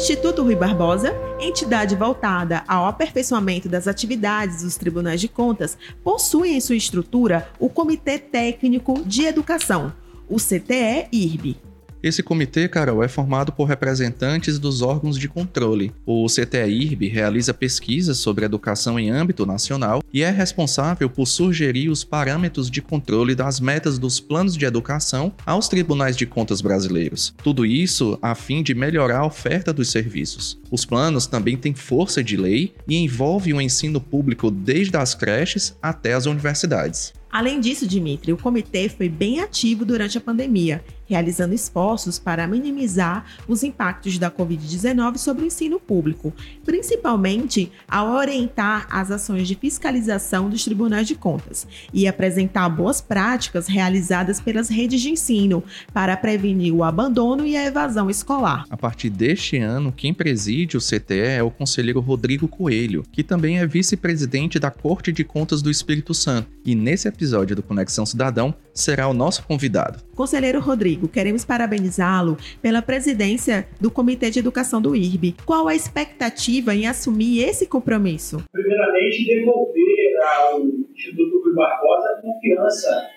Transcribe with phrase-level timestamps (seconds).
[0.00, 6.60] Instituto Rui Barbosa, entidade voltada ao aperfeiçoamento das atividades dos tribunais de contas, possui em
[6.60, 9.92] sua estrutura o Comitê Técnico de Educação,
[10.26, 11.58] o CTE-IRB.
[12.02, 15.92] Esse comitê, Carol, é formado por representantes dos órgãos de controle.
[16.06, 22.04] O CTE-IRB realiza pesquisas sobre educação em âmbito nacional e é responsável por sugerir os
[22.04, 27.34] parâmetros de controle das metas dos planos de educação aos tribunais de contas brasileiros.
[27.42, 30.58] Tudo isso a fim de melhorar a oferta dos serviços.
[30.70, 35.76] Os planos também têm força de lei e envolvem o ensino público desde as creches
[35.82, 37.12] até as universidades.
[37.30, 43.24] Além disso, Dimitri, o comitê foi bem ativo durante a pandemia, realizando esforços para minimizar
[43.46, 46.32] os impactos da Covid-19 sobre o ensino público,
[46.64, 49.99] principalmente ao orientar as ações de fiscalização
[50.48, 56.74] dos tribunais de contas e apresentar boas práticas realizadas pelas redes de ensino para prevenir
[56.74, 58.64] o abandono e a evasão escolar.
[58.70, 63.58] A partir deste ano, quem preside o CTE é o conselheiro Rodrigo Coelho, que também
[63.58, 68.54] é vice-presidente da Corte de Contas do Espírito Santo, e nesse episódio do Conexão Cidadão
[68.74, 69.98] será o nosso convidado.
[70.20, 75.34] Conselheiro Rodrigo, queremos parabenizá-lo pela presidência do Comitê de Educação do IRB.
[75.46, 78.44] Qual a expectativa em assumir esse compromisso?
[78.52, 83.08] Primeiramente, devolver ao Instituto Rui Barbosa a confiança,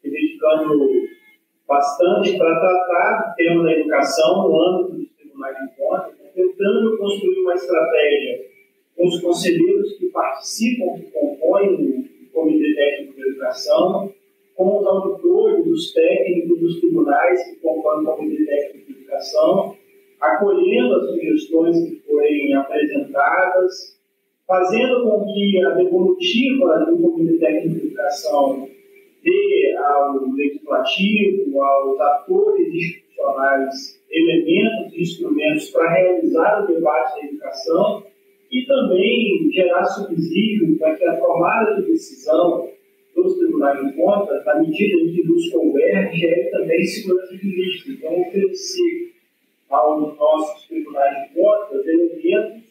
[0.00, 0.78] dedicando
[1.66, 7.40] bastante para tratar do tema da educação no âmbito dos tribunais de contas, tentando construir
[7.40, 8.46] uma estratégia
[8.96, 14.14] com os conselheiros que participam, que compõem Comitê Técnico de Educação,
[14.58, 19.76] com os auditores, os técnicos dos tribunais que compõem o Comitê Técnico de Educação,
[20.20, 23.96] acolhendo as sugestões que forem apresentadas,
[24.48, 28.68] fazendo com que a devolutiva do Comitê Técnico de Educação
[29.22, 38.02] dê ao legislativo, aos atores institucionais, elementos e instrumentos para realizar o debate da educação
[38.50, 42.68] e também gerar subsídio para que a tomada de decisão
[43.22, 47.90] dos tribunais de contas, na medida em que nos converge, é também segurança jurídica.
[47.90, 49.12] Então, oferecer
[49.68, 52.62] aos nossos tribunais de contas elementos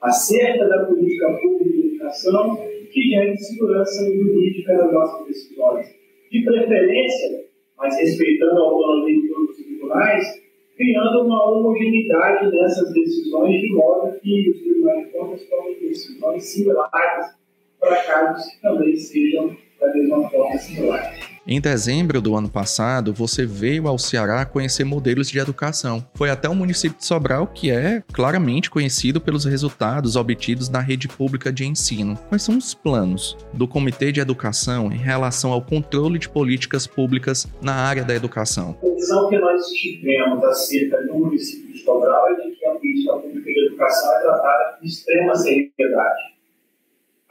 [0.00, 2.56] acerca da política pública de educação
[2.92, 5.86] que gerem segurança jurídica nas nossas decisões.
[6.30, 7.44] De preferência,
[7.78, 10.42] mas respeitando a autonomia de todos os tribunais,
[10.76, 17.36] criando uma homogeneidade nessas decisões, de modo que os tribunais de contas tomem decisões similares
[17.78, 21.34] para casos que também sejam da mesma forma similares.
[21.46, 26.02] Em dezembro do ano passado, você veio ao Ceará conhecer modelos de educação.
[26.14, 31.06] Foi até o município de Sobral, que é claramente conhecido pelos resultados obtidos na rede
[31.06, 32.18] pública de ensino.
[32.30, 37.46] Quais são os planos do Comitê de Educação em relação ao controle de políticas públicas
[37.60, 38.78] na área da educação?
[38.82, 43.12] A visão que nós tivemos acerca do município de Sobral é de que a política
[43.18, 46.33] pública de educação é tratada com extrema seriedade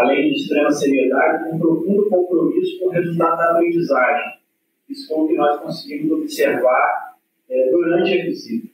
[0.00, 4.40] além de extrema seriedade, um profundo compromisso com o resultado da aprendizagem.
[4.88, 7.14] Isso foi o que nós conseguimos observar
[7.48, 8.68] é, durante a visita.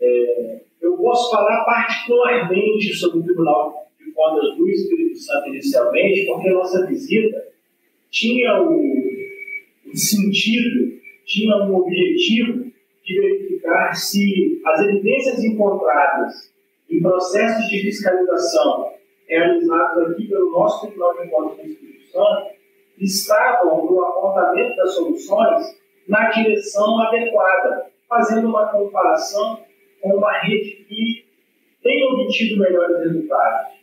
[0.00, 6.48] É, eu posso falar particularmente sobre o Tribunal de Contas do Espírito Santo inicialmente, porque
[6.48, 7.48] a nossa visita
[8.10, 8.80] tinha o,
[9.86, 12.64] o sentido, tinha um objetivo
[13.04, 16.52] de verificar se as evidências encontradas
[16.90, 18.97] em processos de fiscalização
[19.28, 22.58] realizados aqui pelo nosso Tribunal de Contas do Espírito Santo
[22.98, 25.78] estavam no apontamento das soluções
[26.08, 29.60] na direção adequada, fazendo uma comparação
[30.00, 31.26] com uma rede que
[31.82, 33.74] tem obtido melhores resultados.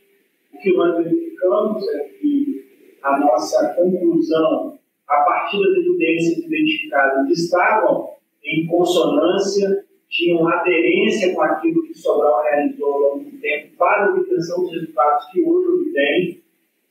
[0.53, 2.65] O que nós verificamos é que
[3.03, 8.09] a nossa conclusão, a partir das evidências identificadas, estavam
[8.43, 14.09] em consonância tinham aderência com aquilo que Sobral realizou ao longo do tempo para a
[14.09, 16.41] obtenção dos resultados que hoje obtém.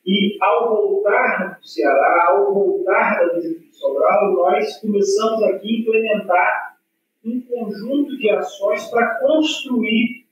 [0.06, 5.80] E ao voltar do Ceará, ao voltar da visita de Sobral, nós começamos aqui a
[5.80, 6.76] implementar
[7.25, 10.26] um conjunto de ações para construir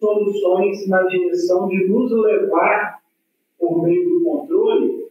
[0.00, 3.02] soluções na direção de nos levar,
[3.58, 5.08] por meio do controle,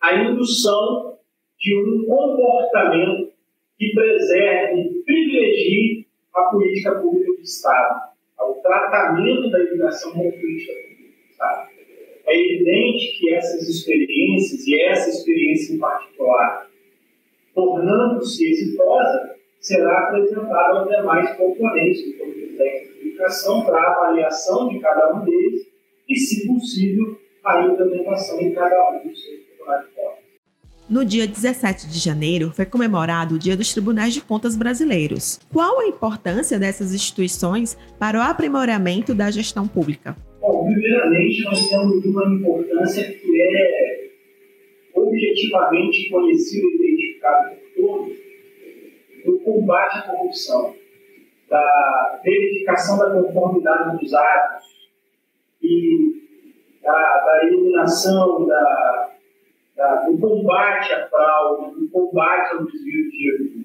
[0.00, 1.18] à indução
[1.58, 3.32] de um comportamento
[3.76, 6.03] que preserve, privilegie
[6.34, 8.00] a política pública do Estado,
[8.36, 11.74] ao tratamento da educação como política pública do Estado.
[12.26, 16.70] É evidente que essas experiências, e essa experiência em particular,
[17.54, 25.14] tornando-se exitosa, será apresentada aos demais componentes do Comitê de Educação para avaliação de cada
[25.14, 25.66] um deles
[26.08, 30.13] e, se possível, a implementação em cada um dos seus tribunais de.
[30.88, 35.40] No dia 17 de janeiro foi comemorado o Dia dos Tribunais de Contas Brasileiros.
[35.50, 40.14] Qual a importância dessas instituições para o aprimoramento da gestão pública?
[40.42, 44.10] Bom, primeiramente, nós temos uma importância que é
[44.94, 48.18] objetivamente conhecida e identificada por todos
[49.24, 50.74] no combate à corrupção,
[51.48, 54.66] da verificação da conformidade dos atos
[55.62, 56.22] e
[56.82, 59.13] da, da eliminação, da,
[59.76, 63.64] da, do combate à fraude, do combate ao desvio de dinheiro.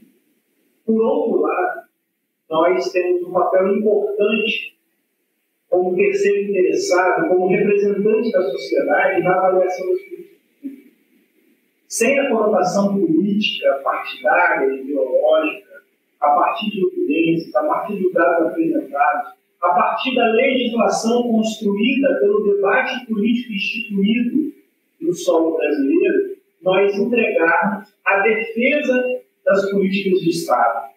[0.86, 1.82] Por outro lado,
[2.50, 4.78] nós temos um papel importante
[5.70, 10.30] como terceiro interessado, como representante da sociedade na avaliação das políticas
[11.90, 15.82] sem a conotação política, partidária, ideológica,
[16.22, 22.44] a partir de evidências, a partir dos dados apresentados, a partir da legislação construída pelo
[22.44, 24.54] debate político instituído
[25.10, 30.90] no solo brasileiro, nós entregarmos a defesa das políticas de Estado.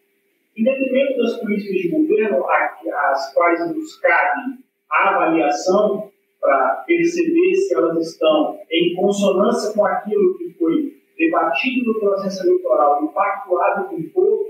[0.55, 4.59] Em detrimento das políticas de governo, às quais nos cabe
[4.91, 12.01] a avaliação para perceber se elas estão em consonância com aquilo que foi debatido no
[12.01, 14.47] processo eleitoral e pactuado com o povo,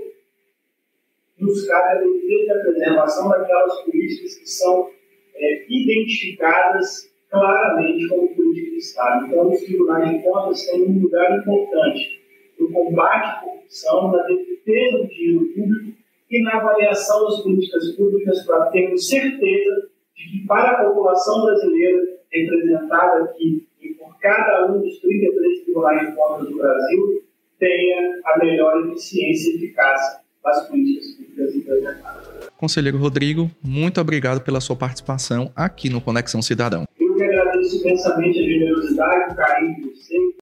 [1.39, 4.89] nos cabe a defesa e a preservação daquelas políticas que são
[5.35, 9.25] é, identificadas claramente como políticas de Estado.
[9.25, 12.21] Então, os tribunais de contas têm um lugar importante
[12.59, 15.97] no combate à corrupção, na defesa do dinheiro público
[16.29, 22.19] e na avaliação das políticas públicas para termos certeza de que para a população brasileira
[22.31, 27.23] representada aqui e por cada um dos 33 tribunais de contas do Brasil
[27.59, 32.49] tenha a melhor eficiência e eficácia das políticas públicas implementadas.
[32.57, 36.85] Conselheiro Rodrigo, muito obrigado pela sua participação aqui no Conexão Cidadão.
[37.13, 40.33] Eu que agradeço imensamente a generosidade, o carinho de vocês.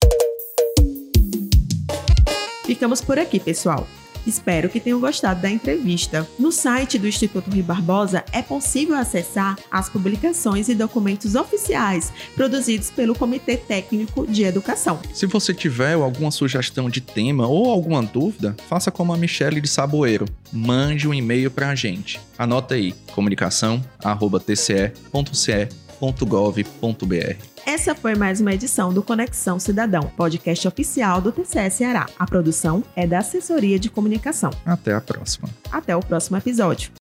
[2.65, 3.85] Ficamos por aqui, pessoal.
[4.25, 6.25] Espero que tenham gostado da entrevista.
[6.39, 12.89] No site do Instituto Rui Barbosa é possível acessar as publicações e documentos oficiais produzidos
[12.89, 14.99] pelo Comitê Técnico de Educação.
[15.11, 19.67] Se você tiver alguma sugestão de tema ou alguma dúvida, faça como a Michele de
[19.67, 20.25] Saboeiro.
[20.53, 22.17] Mande um e-mail para a gente.
[22.37, 22.93] Anota aí:
[27.63, 32.07] Essa foi mais uma edição do Conexão Cidadão, podcast oficial do TCE Ceará.
[32.17, 34.49] A produção é da Assessoria de Comunicação.
[34.65, 35.47] Até a próxima.
[35.71, 36.91] Até o próximo episódio.